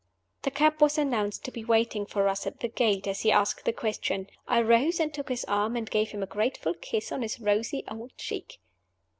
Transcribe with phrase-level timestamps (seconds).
[0.41, 3.65] The cab was announced to be waiting for us at the gate as he asked
[3.65, 4.25] the question.
[4.47, 7.83] I rose and took his arm, and gave him a grateful kiss on his rosy
[7.87, 8.59] old cheek.